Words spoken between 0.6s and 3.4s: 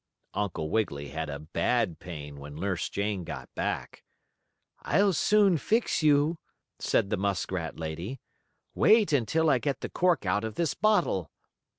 Wiggily had a bad pain when Nurse Jane